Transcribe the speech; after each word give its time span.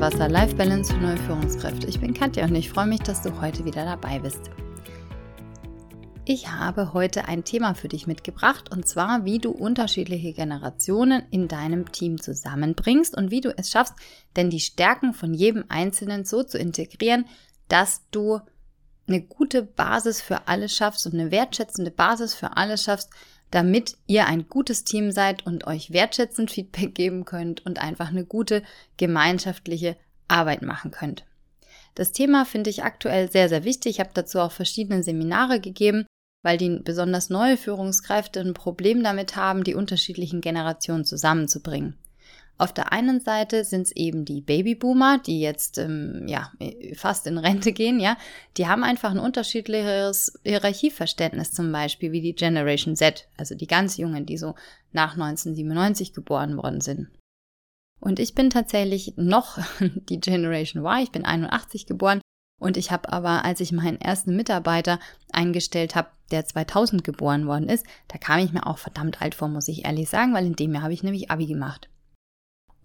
Wasser 0.00 0.28
Life 0.28 0.54
Balance 0.54 0.94
für 0.94 1.00
neue 1.00 1.16
Führungskräfte. 1.16 1.88
Ich 1.88 1.98
bin 1.98 2.14
Katja 2.14 2.44
und 2.44 2.54
ich 2.54 2.70
freue 2.70 2.86
mich, 2.86 3.00
dass 3.00 3.20
du 3.20 3.40
heute 3.40 3.64
wieder 3.64 3.84
dabei 3.84 4.20
bist. 4.20 4.38
Ich 6.24 6.52
habe 6.52 6.92
heute 6.92 7.26
ein 7.26 7.42
Thema 7.42 7.74
für 7.74 7.88
dich 7.88 8.06
mitgebracht 8.06 8.70
und 8.70 8.86
zwar, 8.86 9.24
wie 9.24 9.40
du 9.40 9.50
unterschiedliche 9.50 10.32
Generationen 10.32 11.24
in 11.32 11.48
deinem 11.48 11.90
Team 11.90 12.20
zusammenbringst 12.20 13.16
und 13.16 13.32
wie 13.32 13.40
du 13.40 13.52
es 13.58 13.70
schaffst, 13.70 13.94
denn 14.36 14.50
die 14.50 14.60
Stärken 14.60 15.14
von 15.14 15.34
jedem 15.34 15.64
Einzelnen 15.68 16.24
so 16.24 16.44
zu 16.44 16.58
integrieren, 16.58 17.24
dass 17.66 18.02
du 18.12 18.38
eine 19.08 19.22
gute 19.22 19.64
Basis 19.64 20.20
für 20.20 20.46
alles 20.46 20.76
schaffst 20.76 21.06
und 21.06 21.14
eine 21.14 21.32
wertschätzende 21.32 21.90
Basis 21.90 22.34
für 22.34 22.56
alles 22.56 22.84
schaffst, 22.84 23.10
damit 23.50 23.96
ihr 24.06 24.26
ein 24.26 24.48
gutes 24.48 24.84
Team 24.84 25.10
seid 25.10 25.46
und 25.46 25.66
euch 25.66 25.92
wertschätzend 25.92 26.50
Feedback 26.50 26.94
geben 26.94 27.24
könnt 27.24 27.64
und 27.64 27.80
einfach 27.80 28.08
eine 28.08 28.24
gute 28.24 28.62
gemeinschaftliche 28.96 29.96
Arbeit 30.28 30.62
machen 30.62 30.90
könnt. 30.90 31.24
Das 31.94 32.12
Thema 32.12 32.44
finde 32.44 32.70
ich 32.70 32.84
aktuell 32.84 33.30
sehr, 33.30 33.48
sehr 33.48 33.64
wichtig. 33.64 33.96
Ich 33.96 34.00
habe 34.00 34.10
dazu 34.14 34.38
auch 34.38 34.52
verschiedene 34.52 35.02
Seminare 35.02 35.60
gegeben, 35.60 36.06
weil 36.44 36.56
die 36.56 36.78
besonders 36.78 37.30
neue 37.30 37.56
Führungskräfte 37.56 38.40
ein 38.40 38.54
Problem 38.54 39.02
damit 39.02 39.36
haben, 39.36 39.64
die 39.64 39.74
unterschiedlichen 39.74 40.40
Generationen 40.40 41.04
zusammenzubringen. 41.04 41.98
Auf 42.58 42.72
der 42.72 42.92
einen 42.92 43.20
Seite 43.20 43.62
sind 43.62 43.82
es 43.82 43.92
eben 43.92 44.24
die 44.24 44.40
Babyboomer, 44.40 45.18
die 45.18 45.40
jetzt 45.40 45.78
ähm, 45.78 46.24
ja 46.26 46.50
fast 46.96 47.28
in 47.28 47.38
Rente 47.38 47.72
gehen, 47.72 48.00
ja. 48.00 48.16
Die 48.56 48.66
haben 48.66 48.82
einfach 48.82 49.12
ein 49.12 49.20
unterschiedliches 49.20 50.38
Hierarchieverständnis 50.42 51.52
zum 51.52 51.70
Beispiel 51.70 52.10
wie 52.10 52.20
die 52.20 52.34
Generation 52.34 52.96
Z, 52.96 53.28
also 53.36 53.54
die 53.54 53.68
ganz 53.68 53.96
Jungen, 53.96 54.26
die 54.26 54.36
so 54.36 54.56
nach 54.90 55.12
1997 55.12 56.12
geboren 56.12 56.56
worden 56.56 56.80
sind. 56.80 57.08
Und 58.00 58.18
ich 58.18 58.34
bin 58.34 58.50
tatsächlich 58.50 59.14
noch 59.16 59.58
die 59.80 60.20
Generation 60.20 60.84
Y, 60.84 61.02
ich 61.04 61.12
bin 61.12 61.24
81 61.24 61.86
geboren 61.86 62.20
und 62.58 62.76
ich 62.76 62.90
habe 62.90 63.12
aber, 63.12 63.44
als 63.44 63.60
ich 63.60 63.70
meinen 63.70 64.00
ersten 64.00 64.34
Mitarbeiter 64.34 64.98
eingestellt 65.32 65.94
habe, 65.94 66.08
der 66.32 66.44
2000 66.44 67.04
geboren 67.04 67.46
worden 67.46 67.68
ist, 67.68 67.86
da 68.08 68.18
kam 68.18 68.40
ich 68.40 68.52
mir 68.52 68.66
auch 68.66 68.78
verdammt 68.78 69.22
alt 69.22 69.36
vor, 69.36 69.46
muss 69.46 69.68
ich 69.68 69.84
ehrlich 69.84 70.08
sagen, 70.08 70.34
weil 70.34 70.44
in 70.44 70.56
dem 70.56 70.74
Jahr 70.74 70.82
habe 70.82 70.92
ich 70.92 71.04
nämlich 71.04 71.30
Abi 71.30 71.46
gemacht. 71.46 71.88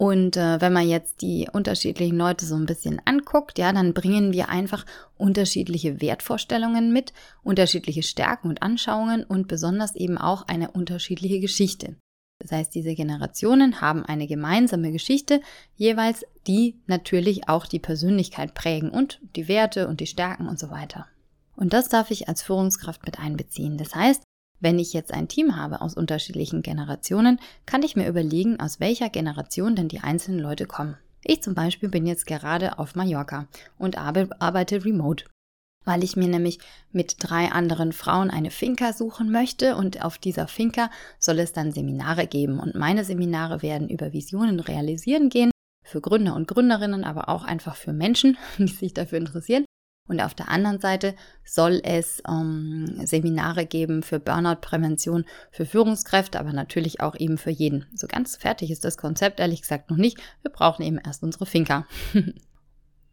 Und 0.04 0.36
äh, 0.36 0.60
wenn 0.60 0.74
man 0.74 0.86
jetzt 0.86 1.22
die 1.22 1.48
unterschiedlichen 1.54 2.18
Leute 2.18 2.46
so 2.46 2.56
ein 2.56 2.66
bisschen 2.66 3.02
anguckt, 3.06 3.58
ja, 3.58 3.72
dann 3.72 3.94
bringen 3.94 4.34
wir 4.34 4.50
einfach 4.50 4.86
unterschiedliche 5.16 6.02
Wertvorstellungen 6.02 6.92
mit, 6.92 7.14
unterschiedliche 7.42 8.04
Stärken 8.04 8.50
und 8.50 8.62
Anschauungen 8.62 9.24
und 9.24 9.48
besonders 9.48 9.96
eben 9.96 10.18
auch 10.18 10.46
eine 10.46 10.72
unterschiedliche 10.72 11.40
Geschichte. 11.40 11.96
Das 12.40 12.52
heißt, 12.52 12.76
diese 12.76 12.96
Generationen 12.96 13.80
haben 13.80 14.04
eine 14.04 14.28
gemeinsame 14.28 14.92
Geschichte, 14.92 15.40
jeweils 15.78 16.26
die 16.48 16.76
natürlich 16.86 17.48
auch 17.48 17.66
die 17.66 17.80
Persönlichkeit 17.80 18.56
prägen 18.56 18.90
und 18.90 19.22
die 19.38 19.48
Werte 19.48 19.88
und 19.88 20.02
die 20.02 20.08
Stärken 20.08 20.50
und 20.50 20.60
so 20.60 20.70
weiter. 20.70 21.08
Und 21.56 21.72
das 21.72 21.88
darf 21.88 22.12
ich 22.12 22.28
als 22.28 22.44
Führungskraft 22.44 23.06
mit 23.06 23.22
einbeziehen. 23.22 23.78
Das 23.78 23.96
heißt, 23.96 24.22
wenn 24.64 24.80
ich 24.80 24.94
jetzt 24.94 25.14
ein 25.14 25.28
Team 25.28 25.58
habe 25.58 25.82
aus 25.82 25.94
unterschiedlichen 25.94 26.62
Generationen, 26.62 27.40
kann 27.66 27.84
ich 27.84 27.96
mir 27.96 28.08
überlegen, 28.08 28.60
aus 28.60 28.80
welcher 28.80 29.10
Generation 29.10 29.76
denn 29.76 29.90
die 29.90 30.00
einzelnen 30.00 30.40
Leute 30.40 30.66
kommen. 30.66 30.98
Ich 31.24 31.44
zum 31.44 31.54
Beispiel 31.54 31.90
bin 31.90 32.08
jetzt 32.08 32.26
gerade 32.26 32.80
auf 32.80 32.96
Mallorca 32.96 33.48
und 33.78 33.98
arbeite 33.98 34.84
remote, 34.84 35.26
weil 35.86 36.04
ich 36.04 36.16
mir 36.16 36.28
nämlich 36.28 36.60
mit 36.92 37.18
drei 37.20 37.52
anderen 37.52 37.92
Frauen 37.92 38.30
eine 38.30 38.52
Finca 38.52 38.94
suchen 38.94 39.32
möchte 39.32 39.76
und 39.76 40.04
auf 40.04 40.18
dieser 40.18 40.48
Finca 40.48 40.90
soll 41.20 41.40
es 41.40 41.54
dann 41.54 41.72
Seminare 41.72 42.26
geben 42.28 42.60
und 42.60 42.76
meine 42.76 43.04
Seminare 43.04 43.62
werden 43.62 43.90
über 43.90 44.14
Visionen 44.14 44.60
realisieren 44.60 45.30
gehen, 45.30 45.52
für 45.84 46.02
Gründer 46.02 46.36
und 46.36 46.48
Gründerinnen, 46.48 47.04
aber 47.04 47.28
auch 47.28 47.44
einfach 47.44 47.76
für 47.76 47.94
Menschen, 47.94 48.38
die 48.58 48.68
sich 48.68 48.94
dafür 48.94 49.18
interessieren. 49.18 49.66
Und 50.08 50.22
auf 50.22 50.34
der 50.34 50.50
anderen 50.50 50.82
Seite 50.82 51.16
soll 51.46 51.82
es 51.84 52.22
ähm, 52.28 53.00
Seminare 53.06 53.66
geben 53.66 54.04
für 54.04 54.20
Burnout-Prävention 54.20 55.26
für 55.52 55.66
Führungskräfte, 55.66 56.40
aber 56.40 56.52
natürlich 56.52 57.00
auch 57.00 57.16
eben 57.16 57.38
für 57.38 57.52
jeden. 57.52 57.86
So 57.96 58.08
ganz 58.08 58.36
fertig 58.36 58.70
ist 58.70 58.84
das 58.84 58.98
Konzept 58.98 59.40
ehrlich 59.40 59.62
gesagt 59.62 59.90
noch 59.90 59.98
nicht. 59.98 60.18
Wir 60.42 60.52
brauchen 60.52 60.84
eben 60.84 60.98
erst 60.98 61.24
unsere 61.24 61.46
Finker. 61.46 61.88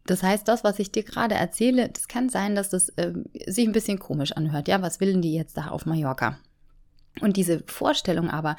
Das 0.07 0.23
heißt, 0.23 0.47
das, 0.47 0.63
was 0.63 0.79
ich 0.79 0.91
dir 0.91 1.03
gerade 1.03 1.35
erzähle, 1.35 1.87
das 1.87 2.07
kann 2.07 2.27
sein, 2.27 2.55
dass 2.55 2.69
das 2.69 2.89
äh, 2.89 3.13
sich 3.45 3.67
ein 3.67 3.71
bisschen 3.71 3.99
komisch 3.99 4.31
anhört. 4.31 4.67
Ja, 4.67 4.81
was 4.81 4.99
will 4.99 5.11
denn 5.11 5.21
die 5.21 5.35
jetzt 5.35 5.57
da 5.57 5.67
auf 5.67 5.85
Mallorca? 5.85 6.39
Und 7.19 7.37
diese 7.37 7.61
Vorstellung 7.67 8.29
aber, 8.29 8.55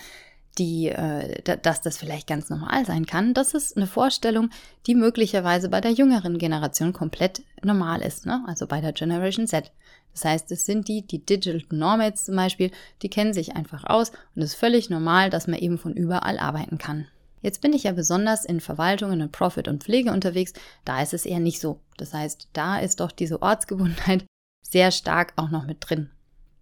die, 0.58 0.88
äh, 0.88 1.42
dass 1.42 1.80
das 1.80 1.96
vielleicht 1.96 2.26
ganz 2.26 2.50
normal 2.50 2.84
sein 2.84 3.06
kann, 3.06 3.34
das 3.34 3.54
ist 3.54 3.76
eine 3.76 3.86
Vorstellung, 3.86 4.50
die 4.86 4.94
möglicherweise 4.94 5.68
bei 5.68 5.80
der 5.80 5.92
jüngeren 5.92 6.38
Generation 6.38 6.92
komplett 6.92 7.42
normal 7.62 8.02
ist, 8.02 8.26
ne? 8.26 8.44
also 8.46 8.66
bei 8.66 8.80
der 8.80 8.92
Generation 8.92 9.46
Z. 9.46 9.72
Das 10.12 10.24
heißt, 10.26 10.52
es 10.52 10.66
sind 10.66 10.88
die, 10.88 11.06
die 11.06 11.24
Digital 11.24 11.62
Nomads 11.70 12.24
zum 12.24 12.36
Beispiel, 12.36 12.70
die 13.00 13.08
kennen 13.08 13.32
sich 13.32 13.56
einfach 13.56 13.84
aus 13.84 14.10
und 14.34 14.42
es 14.42 14.50
ist 14.50 14.60
völlig 14.60 14.90
normal, 14.90 15.30
dass 15.30 15.46
man 15.46 15.58
eben 15.58 15.78
von 15.78 15.94
überall 15.94 16.38
arbeiten 16.38 16.76
kann. 16.76 17.06
Jetzt 17.40 17.60
bin 17.60 17.72
ich 17.72 17.84
ja 17.84 17.92
besonders 17.92 18.44
in 18.44 18.60
Verwaltungen 18.60 19.20
und 19.20 19.32
Profit 19.32 19.69
und 19.69 19.82
Pflege 19.82 20.12
unterwegs, 20.12 20.52
da 20.84 21.02
ist 21.02 21.14
es 21.14 21.26
eher 21.26 21.40
nicht 21.40 21.60
so. 21.60 21.80
Das 21.96 22.14
heißt, 22.14 22.48
da 22.52 22.78
ist 22.78 23.00
doch 23.00 23.10
diese 23.10 23.42
Ortsgebundenheit 23.42 24.24
sehr 24.69 24.90
stark 24.92 25.32
auch 25.36 25.50
noch 25.50 25.66
mit 25.66 25.78
drin. 25.80 26.10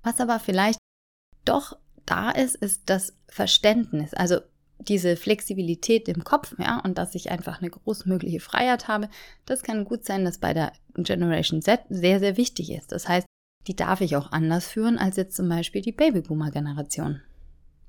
Was 0.03 0.21
aber 0.21 0.39
vielleicht 0.39 0.79
doch 1.45 1.77
da 2.07 2.31
ist, 2.31 2.57
ist 2.57 2.83
das 2.87 3.15
Verständnis, 3.29 4.15
also 4.15 4.41
diese 4.79 5.17
Flexibilität 5.17 6.09
im 6.09 6.25
Kopf, 6.25 6.55
ja, 6.59 6.81
und 6.81 6.99
dass 6.99 7.15
ich 7.15 7.31
einfach 7.31 7.61
eine 7.61 7.71
großmögliche 7.71 8.41
Freiheit 8.41 8.89
habe, 8.89 9.09
das 9.47 9.63
kann 9.63 9.85
gut 9.85 10.05
sein, 10.05 10.25
dass 10.25 10.39
bei 10.39 10.55
der 10.55 10.73
Generation 10.95 11.63
Z 11.63 11.81
sehr, 11.91 12.19
sehr 12.19 12.37
wichtig 12.37 12.73
ist. 12.73 12.93
Das 12.93 13.09
heißt, 13.09 13.27
die 13.67 13.77
darf 13.77 14.01
ich 14.01 14.17
auch 14.17 14.33
anders 14.33 14.67
führen 14.67 14.99
als 14.99 15.17
jetzt 15.17 15.37
zum 15.37 15.49
Beispiel 15.49 15.83
die 15.83 15.93
Babyboomer-Generation. 15.93 17.21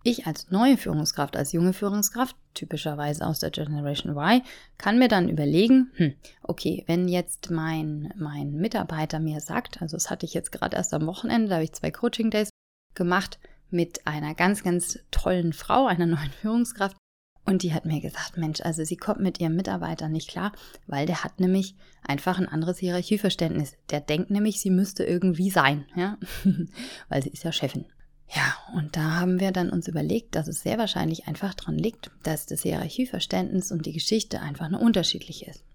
Ich 0.03 0.25
als 0.25 0.49
neue 0.49 0.77
Führungskraft, 0.77 1.37
als 1.37 1.51
junge 1.51 1.73
Führungskraft, 1.73 2.35
typischerweise 2.55 3.25
aus 3.25 3.39
der 3.39 3.51
Generation 3.51 4.17
Y, 4.17 4.41
kann 4.77 4.97
mir 4.97 5.07
dann 5.07 5.29
überlegen, 5.29 5.91
hm, 5.95 6.13
okay, 6.41 6.83
wenn 6.87 7.07
jetzt 7.07 7.51
mein, 7.51 8.11
mein 8.17 8.53
Mitarbeiter 8.53 9.19
mir 9.19 9.39
sagt, 9.41 9.81
also 9.81 9.95
das 9.95 10.09
hatte 10.09 10.25
ich 10.25 10.33
jetzt 10.33 10.51
gerade 10.51 10.75
erst 10.75 10.93
am 10.93 11.05
Wochenende, 11.05 11.49
da 11.49 11.55
habe 11.55 11.63
ich 11.63 11.73
zwei 11.73 11.91
Coaching 11.91 12.31
Days 12.31 12.49
gemacht, 12.95 13.39
mit 13.71 14.05
einer 14.07 14.35
ganz, 14.35 14.63
ganz 14.63 14.99
tollen 15.11 15.53
Frau, 15.53 15.85
einer 15.87 16.05
neuen 16.05 16.31
Führungskraft. 16.31 16.97
Und 17.43 17.63
die 17.63 17.73
hat 17.73 17.85
mir 17.85 17.99
gesagt, 18.01 18.37
Mensch, 18.37 18.61
also 18.61 18.83
sie 18.83 18.97
kommt 18.97 19.19
mit 19.19 19.39
ihrem 19.39 19.55
Mitarbeiter 19.55 20.09
nicht 20.09 20.29
klar, 20.29 20.51
weil 20.85 21.07
der 21.07 21.23
hat 21.23 21.39
nämlich 21.39 21.75
einfach 22.03 22.37
ein 22.37 22.47
anderes 22.47 22.77
Hierarchieverständnis. 22.77 23.77
Der 23.89 23.99
denkt 23.99 24.29
nämlich, 24.29 24.59
sie 24.59 24.69
müsste 24.69 25.03
irgendwie 25.03 25.49
sein, 25.49 25.85
ja, 25.95 26.17
weil 27.09 27.23
sie 27.23 27.29
ist 27.29 27.43
ja 27.43 27.51
Chefin. 27.51 27.85
Ja, 28.33 28.55
und 28.75 28.95
da 28.95 29.19
haben 29.19 29.39
wir 29.39 29.51
dann 29.51 29.71
uns 29.71 29.87
überlegt, 29.87 30.35
dass 30.35 30.47
es 30.47 30.61
sehr 30.61 30.77
wahrscheinlich 30.77 31.27
einfach 31.27 31.53
daran 31.53 31.77
liegt, 31.77 32.11
dass 32.23 32.45
das 32.45 32.61
Hierarchieverständnis 32.61 33.71
und 33.71 33.85
die 33.85 33.91
Geschichte 33.91 34.39
einfach 34.39 34.67
eine 34.67 34.79
unterschiedliche 34.79 35.49
ist. 35.49 35.65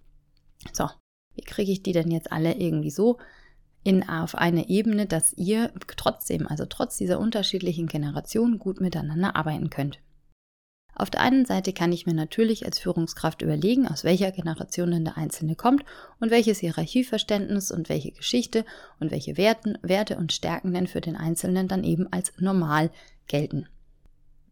So, 0.72 0.88
wie 1.34 1.42
kriege 1.42 1.70
ich 1.70 1.82
die 1.82 1.92
denn 1.92 2.10
jetzt 2.10 2.32
alle 2.32 2.54
irgendwie 2.54 2.90
so 2.90 3.18
in, 3.86 4.08
auf 4.08 4.34
eine 4.34 4.68
Ebene, 4.68 5.06
dass 5.06 5.32
ihr 5.34 5.70
trotzdem, 5.96 6.48
also 6.48 6.66
trotz 6.66 6.96
dieser 6.96 7.20
unterschiedlichen 7.20 7.86
Generationen, 7.86 8.58
gut 8.58 8.80
miteinander 8.80 9.36
arbeiten 9.36 9.70
könnt. 9.70 10.00
Auf 10.92 11.08
der 11.08 11.20
einen 11.20 11.44
Seite 11.44 11.72
kann 11.72 11.92
ich 11.92 12.04
mir 12.04 12.14
natürlich 12.14 12.64
als 12.64 12.80
Führungskraft 12.80 13.42
überlegen, 13.42 13.86
aus 13.86 14.02
welcher 14.02 14.32
Generation 14.32 14.90
denn 14.90 15.04
der 15.04 15.16
Einzelne 15.16 15.54
kommt 15.54 15.84
und 16.18 16.30
welches 16.32 16.58
Hierarchieverständnis 16.58 17.70
und 17.70 17.88
welche 17.88 18.10
Geschichte 18.10 18.64
und 18.98 19.12
welche 19.12 19.36
Werten, 19.36 19.78
Werte 19.82 20.16
und 20.16 20.32
Stärken 20.32 20.72
denn 20.72 20.88
für 20.88 21.00
den 21.00 21.16
Einzelnen 21.16 21.68
dann 21.68 21.84
eben 21.84 22.12
als 22.12 22.32
normal 22.38 22.90
gelten. 23.28 23.68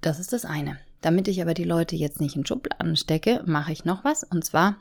Das 0.01 0.21
ist 0.21 0.33
das 0.33 0.45
eine. 0.45 0.79
Damit 1.01 1.27
ich 1.27 1.43
aber 1.43 1.55
die 1.55 1.65
Leute 1.65 1.97
jetzt 1.97 2.21
nicht 2.21 2.37
in 2.37 2.47
Schubladen 2.47 2.97
stecke, 2.97 3.43
mache 3.47 3.73
ich 3.73 3.85
noch 3.85 4.05
was 4.05 4.23
und 4.23 4.45
zwar, 4.45 4.77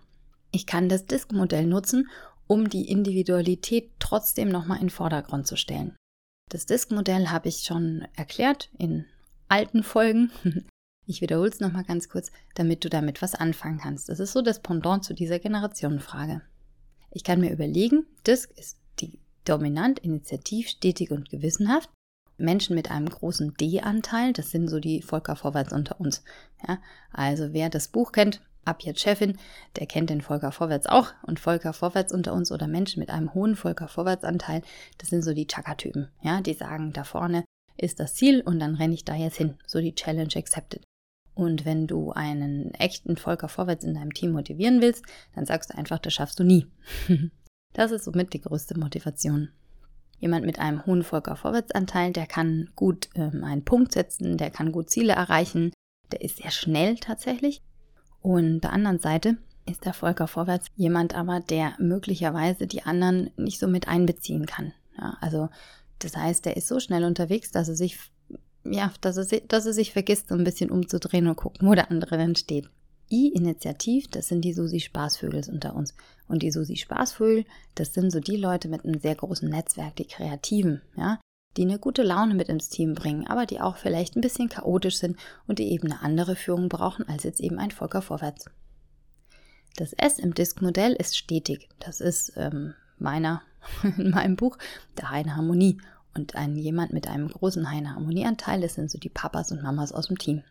ich 0.52 0.68
kann 0.68 0.90
das 0.90 1.08
Disk-Modell 1.08 1.66
nutzen, 1.66 2.08
um 2.48 2.69
die 2.69 2.90
Individualität 2.90 3.92
trotzdem 4.00 4.50
nochmal 4.50 4.78
in 4.78 4.86
den 4.86 4.90
Vordergrund 4.90 5.48
zu 5.48 5.56
stellen. 5.56 5.95
Das 6.50 6.66
Disk-Modell 6.66 7.30
habe 7.30 7.50
ich 7.50 7.63
schon 7.63 8.07
erklärt 8.16 8.69
in 8.78 9.06
alten 9.48 9.84
Folgen. 9.84 10.31
Ich 11.06 11.19
wiederhole 11.19 11.50
es 11.50 11.60
nochmal 11.60 11.84
ganz 11.84 12.07
kurz, 12.07 12.31
damit 12.56 12.86
du 12.86 12.90
damit 12.90 13.22
was 13.22 13.36
anfangen 13.36 13.78
kannst. 13.78 14.07
Das 14.07 14.22
ist 14.22 14.31
so 14.31 14.42
das 14.42 14.62
Pendant 14.62 15.04
zu 15.04 15.13
dieser 15.13 15.38
Generationenfrage. 15.38 16.42
Ich 17.12 17.25
kann 17.25 17.42
mir 17.42 17.51
überlegen, 17.51 18.06
Disk 18.25 18.57
ist 18.57 18.78
die 19.01 19.19
dominant, 19.44 20.00
initiativ, 20.00 20.69
stetig 20.69 21.12
und 21.12 21.30
gewissenhaft. 21.30 21.89
Menschen 22.38 22.75
mit 22.75 22.89
einem 22.89 23.10
großen 23.10 23.54
D-Anteil, 23.56 24.34
das 24.34 24.50
sind 24.50 24.69
so 24.69 24.80
die 24.80 25.01
Volker 25.01 25.36
Vorwärts 25.36 25.74
unter 25.74 26.00
uns. 26.00 26.24
Ja, 26.66 26.81
also 27.12 27.54
wer 27.54 27.69
das 27.69 27.89
Buch 27.89 28.13
kennt, 28.13 28.42
ab 28.65 28.81
jetzt 28.83 29.01
Chefin, 29.01 29.38
der 29.77 29.88
kennt 29.88 30.10
den 30.10 30.21
Volker 30.21 30.51
Vorwärts 30.51 30.88
auch 30.88 31.13
und 31.24 31.39
Volker 31.39 31.74
Vorwärts 31.74 32.13
unter 32.13 32.33
uns 32.33 32.51
oder 32.51 32.68
Menschen 32.68 33.00
mit 33.00 33.10
einem 33.10 33.33
hohen 33.33 33.56
Volker 33.56 33.88
Vorwärtsanteil, 33.88 34.62
das 34.98 35.10
sind 35.10 35.24
so 35.24 35.33
die 35.33 35.48
Chaka-Typen, 35.48 36.10
ja, 36.21 36.42
die 36.42 36.54
sagen, 36.54 36.94
da 36.94 37.04
vorne 37.04 37.44
ist 37.77 38.00
das 38.00 38.15
Ziel 38.15 38.42
und 38.42 38.60
dann 38.60 38.75
renne 38.75 38.94
ich 38.94 39.06
da 39.06 39.15
jetzt 39.15 39.38
hin, 39.38 39.57
so 39.65 39.80
die 39.80 39.95
Challenge 39.95 40.36
accepted. 40.36 40.83
Und 41.36 41.65
wenn 41.65 41.88
du 41.88 42.12
einen 42.12 42.74
echten 42.75 43.18
Volker 43.18 43.50
vorwärts 43.50 43.83
in 43.83 43.95
deinem 43.95 44.13
Team 44.13 44.31
motivieren 44.31 44.81
willst, 44.81 45.04
dann 45.36 45.45
sagst 45.45 45.71
du 45.71 45.77
einfach, 45.77 46.00
das 46.00 46.13
schaffst 46.13 46.39
du 46.39 46.44
nie. 46.44 46.68
das 47.74 47.92
ist 47.92 48.06
somit 48.06 48.33
die 48.33 48.42
größte 48.42 48.77
Motivation. 48.77 49.50
Jemand 50.19 50.45
mit 50.45 50.60
einem 50.60 50.86
hohen 50.86 51.04
Volker 51.04 51.36
Vorwärtsanteil, 51.36 52.13
der 52.13 52.27
kann 52.27 52.69
gut 52.75 53.10
ähm, 53.15 53.44
einen 53.44 53.65
Punkt 53.65 53.92
setzen, 53.92 54.38
der 54.38 54.51
kann 54.51 54.71
gut 54.71 54.89
Ziele 54.89 55.13
erreichen, 55.13 55.74
der 56.12 56.21
ist 56.21 56.38
sehr 56.38 56.51
schnell 56.51 56.95
tatsächlich. 56.95 57.62
Und 58.24 58.62
der 58.62 58.74
anderen 58.74 59.00
Seite 59.00 59.38
ist 59.66 59.86
der 59.86 59.94
Volker 59.94 60.28
Vorwärts 60.28 60.68
jemand 60.75 61.14
aber, 61.14 61.42
der 61.42 61.74
möglicherweise 61.78 62.66
die 62.66 62.84
anderen 62.84 63.30
nicht 63.38 63.60
so 63.60 63.68
mit 63.68 63.88
einbeziehen 63.88 64.48
kann. 64.48 64.74
Ja, 64.98 65.18
also 65.22 65.50
das 66.00 66.18
heißt, 66.18 66.46
der 66.46 66.58
ist 66.58 66.68
so 66.68 66.80
schnell 66.80 67.04
unterwegs, 67.04 67.52
dass 67.52 67.70
er 67.70 67.75
sich 67.75 68.00
ja, 68.66 68.94
dass 69.02 69.18
er, 69.18 69.42
dass 69.42 69.66
er 69.66 69.74
sich 69.74 69.92
vergisst, 69.92 70.30
so 70.30 70.36
ein 70.36 70.44
bisschen 70.44 70.72
umzudrehen 70.72 71.28
und 71.28 71.36
gucken, 71.36 71.68
wo 71.68 71.75
der 71.75 71.92
andere 71.92 72.18
denn 72.18 72.36
steht. 72.36 72.70
I-Initiativ, 73.12 74.08
das 74.08 74.30
sind 74.30 74.42
die 74.42 74.54
Susi 74.54 74.80
Spaßvögels 74.80 75.50
unter 75.50 75.75
uns. 75.75 75.94
Und 76.28 76.42
die 76.42 76.52
Susi 76.52 76.78
Spaßvögel, 76.78 77.46
das 77.75 77.94
sind 77.94 78.10
so 78.12 78.20
die 78.20 78.38
Leute 78.38 78.70
mit 78.70 78.86
einem 78.86 79.00
sehr 79.00 79.16
großen 79.16 79.50
Netzwerk, 79.50 79.98
die 79.98 80.08
Kreativen, 80.08 80.81
ja, 80.96 81.20
die 81.58 81.64
eine 81.64 81.80
gute 81.80 82.04
Laune 82.04 82.34
mit 82.34 82.50
ins 82.50 82.70
Team 82.70 82.94
bringen, 82.94 83.28
aber 83.28 83.46
die 83.46 83.62
auch 83.62 83.78
vielleicht 83.78 84.16
ein 84.16 84.22
bisschen 84.22 84.50
chaotisch 84.50 84.98
sind 84.98 85.18
und 85.48 85.60
die 85.60 85.72
eben 85.72 85.92
eine 85.92 86.02
andere 86.02 86.36
Führung 86.36 86.70
brauchen 86.70 87.08
als 87.08 87.24
jetzt 87.24 87.40
eben 87.40 87.60
ein 87.60 87.72
Volker 87.72 88.02
vorwärts. 88.02 88.46
Das 89.76 89.94
S 89.94 90.20
im 90.20 90.34
Disk-Modell 90.34 90.94
ist 90.94 91.18
stetig. 91.18 91.70
Das 91.80 92.00
ist 92.00 92.34
ähm, 92.36 92.74
meiner 92.98 93.42
in 93.98 94.12
meinem 94.12 94.36
Buch 94.36 94.58
der 94.98 95.10
Heine 95.10 95.36
Harmonie. 95.36 95.80
Und 96.16 96.36
ein 96.36 96.56
jemand 96.56 96.94
mit 96.94 97.08
einem 97.08 97.28
großen 97.28 97.72
Heine 97.72 97.96
Harmonieanteil, 97.96 98.62
das 98.62 98.76
sind 98.76 98.92
so 98.92 99.00
die 99.00 99.10
Papas 99.10 99.52
und 99.52 99.64
Mamas 99.64 99.92
aus 99.92 100.08
dem 100.08 100.20
Team. 100.20 100.44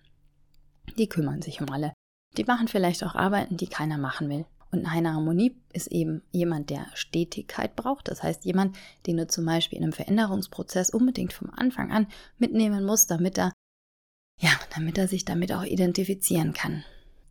Die 0.99 1.09
kümmern 1.09 1.41
sich 1.41 1.61
um 1.61 1.71
alle. 1.71 1.93
Die 2.37 2.45
machen 2.45 2.67
vielleicht 2.67 3.05
auch 3.05 3.15
Arbeiten, 3.15 3.57
die 3.57 3.69
keiner 3.69 3.97
machen 3.97 4.29
will. 4.29 4.45
Und 4.73 4.87
eine 4.87 5.13
Harmonie 5.13 5.55
ist 5.75 5.89
eben 5.89 6.23
jemand, 6.33 6.71
der 6.71 6.87
Stetigkeit 6.95 7.77
braucht. 7.77 8.09
Das 8.09 8.23
heißt, 8.23 8.47
jemand, 8.47 8.77
den 9.07 9.19
du 9.19 9.27
zum 9.27 9.45
Beispiel 9.45 9.77
in 9.77 9.85
einem 9.85 9.93
Veränderungsprozess 9.93 10.91
unbedingt 10.91 11.35
vom 11.35 11.51
Anfang 11.51 11.93
an 11.93 12.07
mitnehmen 12.39 12.85
musst, 12.85 13.11
damit 13.11 13.39
er, 13.39 13.53
ja, 14.41 14.51
damit 14.75 14.97
er 14.97 15.09
sich 15.09 15.27
damit 15.27 15.53
auch 15.53 15.65
identifizieren 15.65 16.55
kann. 16.55 16.85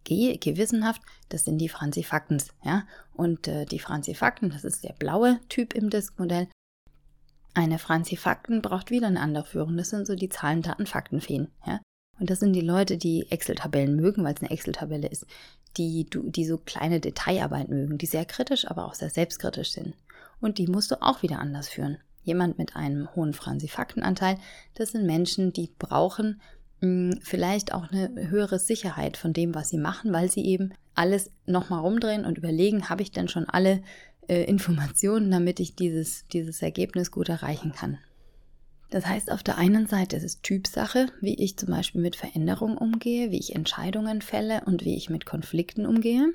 G, 0.04 0.38
gewissenhaft, 0.38 1.02
das 1.30 1.46
sind 1.46 1.58
die 1.58 1.70
Franzifaktens, 1.70 2.50
ja. 2.64 2.86
Und 3.14 3.48
äh, 3.48 3.66
die 3.66 3.80
Franzifakten, 3.80 4.52
das 4.52 4.64
ist 4.64 4.84
der 4.84 4.94
blaue 4.94 5.40
Typ 5.50 5.74
im 5.74 5.90
Disk-Modell. 5.90 6.48
Eine 7.54 7.80
Franzifakten 7.80 8.62
braucht 8.62 8.92
wieder 8.92 9.08
eine 9.08 9.20
andere 9.20 9.46
Führung. 9.46 9.78
Das 9.78 9.90
sind 9.90 10.06
so 10.06 10.16
die 10.16 10.30
Zahlen, 10.30 10.62
Daten, 10.62 10.86
Faktenfeen, 10.86 11.50
ja. 11.66 11.82
Und 12.22 12.30
das 12.30 12.40
sind 12.40 12.54
die 12.54 12.62
Leute, 12.62 12.98
die 12.98 13.26
Excel-Tabellen 13.32 13.96
mögen, 13.96 14.24
weil 14.24 14.36
es 14.36 14.42
eine 14.42 14.52
Excel-Tabelle 14.52 15.08
ist, 15.08 15.26
die, 15.78 16.06
die 16.08 16.46
so 16.46 16.60
kleine 16.60 17.00
Detailarbeit 17.00 17.70
mögen, 17.70 17.98
die 17.98 18.06
sehr 18.06 18.26
kritisch, 18.26 18.70
aber 18.70 18.86
auch 18.86 18.94
sehr 18.94 19.10
selbstkritisch 19.10 19.72
sind. 19.72 19.96
Und 20.40 20.60
die 20.60 20.68
musst 20.68 20.92
du 20.92 21.02
auch 21.02 21.24
wieder 21.24 21.40
anders 21.40 21.68
führen. 21.68 21.98
Jemand 22.24 22.60
mit 22.60 22.76
einem 22.76 23.10
hohen 23.16 23.34
Franzifaktenanteil, 23.34 24.38
das 24.76 24.92
sind 24.92 25.08
Menschen, 25.08 25.52
die 25.52 25.72
brauchen 25.80 26.40
mh, 26.82 27.14
hm, 27.16 27.20
vielleicht 27.24 27.74
auch 27.74 27.90
eine 27.90 28.30
höhere 28.30 28.60
Sicherheit 28.60 29.18
von 29.18 29.34
dem, 29.34 29.56
was 29.56 29.70
sie 29.70 29.80
machen, 29.80 30.14
weil 30.14 30.30
sie 30.30 30.46
eben 30.46 30.74
alles 30.94 31.32
nochmal 31.48 31.80
rumdrehen 31.80 32.26
und 32.26 32.38
überlegen, 32.38 32.88
habe 32.88 33.02
ich 33.02 33.10
denn 33.10 33.30
schon 33.30 33.50
alle 33.50 33.82
äh, 34.28 34.44
Informationen, 34.44 35.32
damit 35.32 35.60
ich 35.60 35.76
dieses, 35.76 36.28
dieses 36.28 36.62
Ergebnis 36.62 37.10
gut 37.10 37.30
erreichen 37.30 37.72
kann. 37.72 37.98
Das 38.92 39.06
heißt, 39.06 39.32
auf 39.32 39.42
der 39.42 39.58
einen 39.58 39.88
Seite 39.88 40.18
ist 40.18 40.24
es 40.24 40.42
Typsache, 40.42 41.08
wie 41.22 41.36
ich 41.36 41.58
zum 41.58 41.70
Beispiel 41.70 42.02
mit 42.02 42.18
Veränderungen 42.18 42.78
umgehe, 42.78 43.32
wie 43.32 43.40
ich 43.40 43.56
Entscheidungen 43.56 44.22
fälle 44.22 44.64
und 44.66 44.84
wie 44.84 44.98
ich 44.98 45.10
mit 45.10 45.26
Konflikten 45.26 45.86
umgehe. 45.86 46.34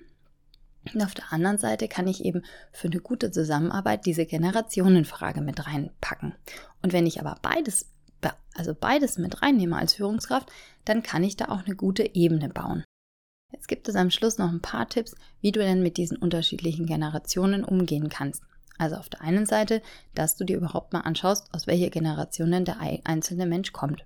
Und 0.95 1.03
auf 1.03 1.13
der 1.13 1.33
anderen 1.35 1.59
Seite 1.59 1.87
kann 1.87 2.09
ich 2.09 2.25
eben 2.25 2.43
für 2.73 2.89
eine 2.89 3.01
gute 3.01 3.31
Zusammenarbeit 3.31 4.07
diese 4.07 4.25
Generationenfrage 4.25 5.43
mit 5.43 5.67
reinpacken. 5.67 6.35
Und 6.81 6.95
wenn 6.95 7.07
ich 7.07 7.21
aber 7.21 7.37
beides, 7.43 7.91
also 8.55 8.75
beides 8.75 9.19
mit 9.19 9.43
reinnehme 9.43 9.77
als 9.77 9.93
Führungskraft, 9.93 10.51
dann 10.87 11.03
kann 11.03 11.25
ich 11.25 11.37
da 11.37 11.47
auch 11.47 11.67
eine 11.67 11.77
gute 11.77 12.15
Ebene 12.15 12.49
bauen. 12.49 12.85
Jetzt 13.53 13.69
gibt 13.69 13.87
es 13.89 13.97
am 13.97 14.11
Schluss 14.11 14.39
noch 14.39 14.51
ein 14.51 14.63
paar 14.63 14.89
Tipps, 14.89 15.15
wie 15.43 15.53
du 15.53 15.61
denn 15.61 15.83
mit 15.83 15.99
diesen 15.99 16.17
unterschiedlichen 16.17 16.87
Generationen 16.87 17.65
umgehen 17.65 18.09
kannst. 18.09 18.43
Also 18.79 18.97
auf 18.97 19.09
der 19.09 19.23
einen 19.23 19.47
Seite, 19.47 19.83
dass 20.15 20.37
du 20.37 20.45
dir 20.45 20.57
überhaupt 20.57 20.93
mal 20.93 21.01
anschaust, 21.01 21.53
aus 21.53 21.67
welcher 21.67 21.91
Generation 21.91 22.51
denn 22.51 22.65
der 22.65 22.79
einzelne 23.05 23.47
Mensch 23.47 23.73
kommt. 23.73 24.05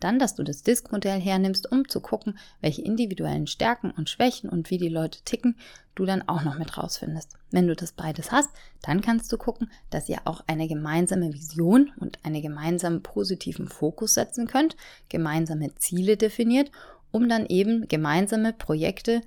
Dann, 0.00 0.18
dass 0.18 0.36
du 0.36 0.44
das 0.44 0.62
Disk-Modell 0.62 1.20
hernimmst, 1.20 1.70
um 1.70 1.88
zu 1.88 2.00
gucken, 2.00 2.38
welche 2.60 2.82
individuellen 2.82 3.46
Stärken 3.46 3.90
und 3.90 4.08
Schwächen 4.08 4.48
und 4.48 4.70
wie 4.70 4.78
die 4.78 4.88
Leute 4.88 5.20
ticken, 5.24 5.56
du 5.94 6.04
dann 6.04 6.28
auch 6.28 6.44
noch 6.44 6.56
mit 6.58 6.78
rausfindest. 6.78 7.34
Wenn 7.50 7.66
du 7.66 7.74
das 7.74 7.92
beides 7.92 8.30
hast, 8.30 8.50
dann 8.82 9.00
kannst 9.00 9.32
du 9.32 9.38
gucken, 9.38 9.70
dass 9.90 10.08
ihr 10.08 10.18
auch 10.24 10.44
eine 10.46 10.68
gemeinsame 10.68 11.32
Vision 11.32 11.90
und 11.98 12.24
einen 12.24 12.42
gemeinsamen 12.42 13.02
positiven 13.02 13.68
Fokus 13.68 14.14
setzen 14.14 14.46
könnt, 14.46 14.76
gemeinsame 15.08 15.74
Ziele 15.74 16.16
definiert, 16.16 16.70
um 17.10 17.28
dann 17.28 17.46
eben 17.46 17.88
gemeinsame 17.88 18.52
Projekte 18.52 19.22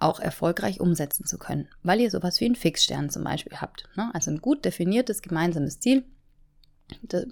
auch 0.00 0.20
erfolgreich 0.20 0.80
umsetzen 0.80 1.24
zu 1.24 1.38
können, 1.38 1.68
weil 1.82 2.00
ihr 2.00 2.10
sowas 2.10 2.40
wie 2.40 2.46
einen 2.46 2.56
Fixstern 2.56 3.10
zum 3.10 3.24
Beispiel 3.24 3.60
habt. 3.60 3.88
Ne? 3.96 4.10
Also 4.12 4.30
ein 4.30 4.40
gut 4.40 4.64
definiertes 4.64 5.22
gemeinsames 5.22 5.80
Ziel, 5.80 6.04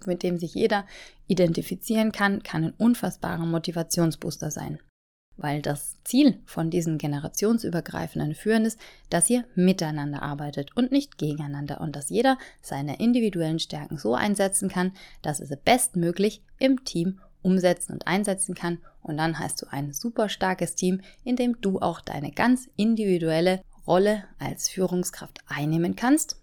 mit 0.06 0.22
dem 0.22 0.38
sich 0.38 0.54
jeder 0.54 0.86
identifizieren 1.26 2.12
kann, 2.12 2.42
kann 2.42 2.64
ein 2.64 2.74
unfassbarer 2.76 3.46
Motivationsbooster 3.46 4.50
sein. 4.50 4.78
Weil 5.36 5.62
das 5.62 5.96
Ziel 6.04 6.40
von 6.44 6.70
diesen 6.70 6.98
generationsübergreifenden 6.98 8.34
Führen 8.34 8.64
ist, 8.64 8.78
dass 9.08 9.30
ihr 9.30 9.44
miteinander 9.54 10.22
arbeitet 10.22 10.76
und 10.76 10.92
nicht 10.92 11.16
gegeneinander 11.18 11.80
und 11.80 11.96
dass 11.96 12.10
jeder 12.10 12.38
seine 12.60 12.98
individuellen 13.00 13.58
Stärken 13.58 13.98
so 13.98 14.14
einsetzen 14.14 14.68
kann, 14.68 14.92
dass 15.22 15.40
er 15.40 15.46
sie 15.46 15.56
bestmöglich 15.56 16.42
im 16.58 16.84
Team 16.84 17.20
umsetzen 17.40 17.92
und 17.94 18.06
einsetzen 18.06 18.54
kann. 18.54 18.78
Und 19.02 19.16
dann 19.16 19.38
hast 19.38 19.60
du 19.62 19.66
ein 19.70 19.92
super 19.92 20.28
starkes 20.28 20.74
Team, 20.74 21.00
in 21.24 21.36
dem 21.36 21.60
du 21.60 21.80
auch 21.80 22.00
deine 22.00 22.30
ganz 22.30 22.68
individuelle 22.76 23.62
Rolle 23.86 24.24
als 24.38 24.68
Führungskraft 24.68 25.40
einnehmen 25.46 25.96
kannst, 25.96 26.36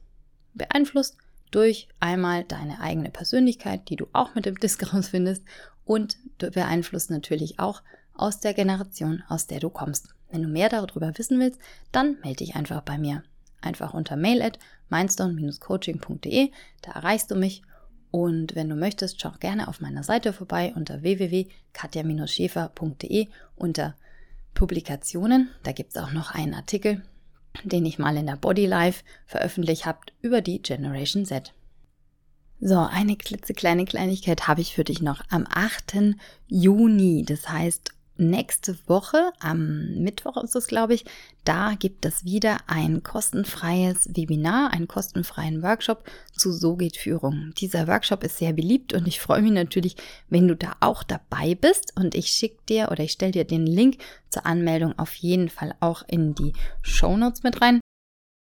beeinflusst 0.53 1.17
durch 1.51 1.87
einmal 1.99 2.43
deine 2.43 2.79
eigene 2.81 3.09
Persönlichkeit, 3.09 3.89
die 3.89 3.95
du 3.95 4.07
auch 4.13 4.35
mit 4.35 4.45
dem 4.45 4.59
Disk 4.59 4.93
rausfindest 4.93 5.43
und 5.85 6.17
beeinflusst 6.37 7.09
natürlich 7.09 7.59
auch 7.59 7.81
aus 8.13 8.39
der 8.39 8.53
Generation, 8.53 9.23
aus 9.27 9.47
der 9.47 9.59
du 9.59 9.69
kommst. 9.69 10.09
Wenn 10.29 10.43
du 10.43 10.49
mehr 10.49 10.69
darüber 10.69 11.17
wissen 11.17 11.39
willst, 11.39 11.59
dann 11.91 12.17
melde 12.21 12.43
dich 12.43 12.55
einfach 12.55 12.81
bei 12.81 12.97
mir. 12.97 13.23
Einfach 13.61 13.93
unter 13.93 14.15
mail 14.15 14.41
at 14.41 14.59
mindstone-coaching.de, 14.89 16.51
da 16.81 16.91
erreichst 16.91 17.31
du 17.31 17.35
mich 17.35 17.63
und 18.11 18.55
wenn 18.55 18.69
du 18.69 18.75
möchtest, 18.75 19.19
schau 19.21 19.31
gerne 19.39 19.67
auf 19.67 19.81
meiner 19.81 20.03
Seite 20.03 20.33
vorbei 20.33 20.73
unter 20.75 21.03
www.katja-schäfer.de 21.03 23.27
unter 23.55 23.95
Publikationen. 24.53 25.49
Da 25.63 25.71
gibt 25.71 25.95
es 25.95 26.01
auch 26.01 26.11
noch 26.11 26.31
einen 26.31 26.55
Artikel, 26.55 27.03
den 27.63 27.85
ich 27.85 27.99
mal 27.99 28.17
in 28.17 28.25
der 28.25 28.35
Body 28.35 28.65
Life 28.65 29.05
veröffentlicht 29.25 29.85
habe 29.85 29.99
über 30.21 30.41
die 30.41 30.61
Generation 30.61 31.25
Z. 31.25 31.53
So, 32.61 32.79
eine 32.79 33.15
klitzekleine 33.15 33.85
Kleinigkeit 33.85 34.45
habe 34.47 34.59
ich 34.61 34.75
für 34.75 34.83
dich 34.83 35.01
noch 35.01 35.23
am 35.29 35.47
8. 35.49 36.17
Juni. 36.47 37.23
Das 37.25 37.47
heißt, 37.47 37.93
nächste 38.19 38.77
Woche, 38.87 39.31
am 39.39 39.95
Mittwoch 39.95 40.37
ist 40.43 40.55
es, 40.55 40.67
glaube 40.67 40.93
ich, 40.93 41.05
da 41.45 41.73
gibt 41.79 42.05
es 42.05 42.25
wieder 42.25 42.57
ein 42.67 43.01
kostenfreies 43.01 44.09
Webinar, 44.15 44.71
einen 44.71 44.87
kostenfreien 44.87 45.63
Workshop 45.63 46.03
zu 46.35 46.51
So 46.51 46.75
geht 46.75 46.97
Führung. 46.97 47.53
Dieser 47.57 47.87
Workshop 47.87 48.23
ist 48.23 48.37
sehr 48.37 48.53
beliebt 48.53 48.93
und 48.93 49.07
ich 49.07 49.19
freue 49.19 49.41
mich 49.41 49.51
natürlich, 49.51 49.95
wenn 50.29 50.47
du 50.47 50.55
da 50.55 50.75
auch 50.79 51.03
dabei 51.03 51.55
bist 51.55 51.93
und 51.95 52.15
ich 52.15 52.27
schicke 52.27 52.59
dir 52.67 52.89
oder 52.91 53.03
ich 53.03 53.13
stelle 53.13 53.31
dir 53.31 53.45
den 53.45 53.65
Link 53.65 53.97
zur 54.29 54.45
Anmeldung 54.45 54.97
auf 54.99 55.13
jeden 55.15 55.49
Fall 55.49 55.73
auch 55.79 56.03
in 56.07 56.35
die 56.35 56.53
Show 56.81 57.17
Notes 57.17 57.43
mit 57.43 57.61
rein. 57.61 57.79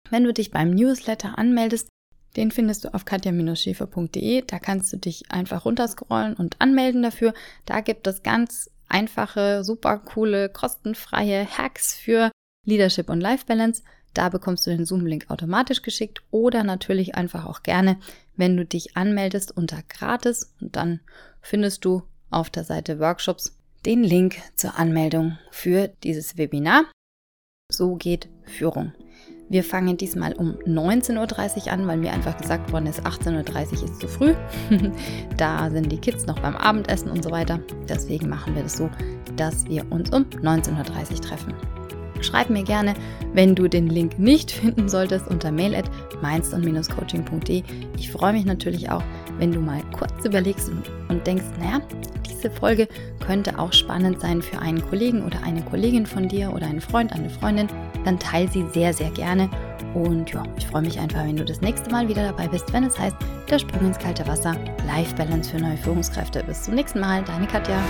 Wenn 0.10 0.24
du 0.26 0.34
dich 0.34 0.52
beim 0.52 0.72
Newsletter 0.72 1.38
anmeldest, 1.38 1.88
den 2.36 2.52
findest 2.52 2.86
du 2.86 2.94
auf 2.94 3.06
katja-schäfer.de. 3.06 4.44
Da 4.46 4.60
kannst 4.60 4.92
du 4.94 4.98
dich 4.98 5.32
einfach 5.32 5.66
runterscrollen 5.66 6.36
und 6.36 6.60
anmelden 6.60 7.02
dafür. 7.02 7.34
Da 7.66 7.82
gibt 7.82 8.08
es 8.08 8.24
ganz 8.24 8.70
einfache, 8.92 9.64
super 9.64 9.98
coole, 9.98 10.50
kostenfreie 10.50 11.46
Hacks 11.46 11.96
für 11.96 12.32
Leadership 12.66 13.10
und 13.10 13.22
Life 13.22 13.46
Balance. 13.46 13.84
Da 14.14 14.30
bekommst 14.30 14.68
du 14.68 14.72
den 14.72 14.86
Zoom-Link 14.86 15.30
automatisch 15.30 15.82
geschickt 15.82 16.22
oder 16.32 16.64
natürlich 16.64 17.16
einfach 17.16 17.46
auch 17.46 17.64
gerne, 17.64 17.98
wenn 18.36 18.58
du 18.58 18.66
dich 18.66 18.98
anmeldest 18.98 19.56
unter 19.56 19.82
gratis 19.88 20.54
und 20.60 20.76
dann 20.76 21.00
findest 21.42 21.86
du 21.86 22.04
auf 22.30 22.50
der 22.50 22.64
Seite 22.64 23.00
Workshops 23.00 23.58
den 23.86 24.04
Link 24.04 24.36
zur 24.56 24.78
Anmeldung 24.78 25.38
für 25.50 25.88
dieses 26.04 26.38
Webinar. 26.38 26.86
So 27.72 27.96
geht 27.96 28.30
Führung. 28.44 28.94
Wir 29.52 29.66
fangen 29.66 29.98
diesmal 29.98 30.32
um 30.32 30.56
19.30 30.66 31.66
Uhr 31.66 31.74
an, 31.74 31.86
weil 31.86 31.98
mir 31.98 32.14
einfach 32.14 32.38
gesagt 32.38 32.72
worden 32.72 32.86
ist, 32.86 33.06
18.30 33.06 33.80
Uhr 33.80 33.84
ist 33.84 34.00
zu 34.00 34.08
früh. 34.08 34.34
da 35.38 35.70
sind 35.70 35.92
die 35.92 35.98
Kids 35.98 36.26
noch 36.26 36.40
beim 36.40 36.56
Abendessen 36.56 37.12
und 37.12 37.22
so 37.22 37.32
weiter. 37.32 37.60
Deswegen 37.90 38.30
machen 38.30 38.56
wir 38.56 38.64
das 38.64 38.78
so, 38.78 38.90
dass 39.36 39.66
wir 39.66 39.86
uns 39.92 40.10
um 40.12 40.24
19.30 40.24 41.16
Uhr 41.16 41.22
treffen. 41.22 41.54
Schreib 42.22 42.50
mir 42.50 42.64
gerne, 42.64 42.94
wenn 43.34 43.54
du 43.54 43.68
den 43.68 43.88
Link 43.88 44.18
nicht 44.18 44.52
finden 44.52 44.88
solltest, 44.88 45.28
unter 45.28 45.52
mail 45.52 45.76
at 45.76 45.92
coachingde 46.22 47.64
Ich 47.98 48.10
freue 48.10 48.32
mich 48.32 48.46
natürlich 48.46 48.90
auch, 48.90 49.04
wenn 49.38 49.52
du 49.52 49.60
mal 49.60 49.82
kurz 49.92 50.14
überlegst 50.24 50.72
und 51.10 51.28
denkst, 51.28 51.44
naja, 51.60 51.82
diese 52.26 52.50
Folge 52.50 52.88
könnte 53.20 53.60
auch 53.60 53.74
spannend 53.74 54.22
sein 54.22 54.42
für 54.42 54.60
einen 54.60 54.82
Kollegen 54.82 55.26
oder 55.26 55.44
eine 55.44 55.62
Kollegin 55.62 56.06
von 56.06 56.30
dir 56.30 56.54
oder 56.54 56.68
einen 56.68 56.80
Freund, 56.80 57.12
eine 57.12 57.30
Freundin, 57.30 57.68
dann 58.06 58.20
teile 58.20 58.48
sie 58.48 58.66
sehr, 58.74 58.94
sehr 58.94 59.10
gerne. 59.12 59.50
Und 59.94 60.32
ja, 60.32 60.44
ich 60.58 60.68
freue 60.68 60.84
mich 60.84 61.00
einfach, 61.00 61.26
wenn 61.26 61.36
du 61.36 61.46
das 61.46 61.62
nächste 61.62 61.90
Mal 61.90 62.08
wieder 62.08 62.24
dabei 62.24 62.48
bist, 62.48 62.72
wenn 62.72 62.84
es 62.84 62.98
heißt, 62.98 63.16
der 63.50 63.60
Sprung 63.60 63.88
ins 63.88 64.00
kalte 64.00 64.26
Wasser, 64.28 64.56
Life 64.88 65.16
Balance 65.16 65.52
für 65.52 65.60
neue 65.60 65.78
Führungskräfte. 65.78 66.44
Bis 66.44 66.64
zum 66.64 66.76
nächsten 66.76 67.00
Mal, 67.00 67.24
deine 67.24 67.48
Katja. 67.48 67.82